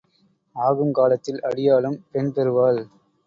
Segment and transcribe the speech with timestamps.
[0.55, 2.81] ஆகும் காலத்தில் அடியாளும் பெண் பெறுவாள்.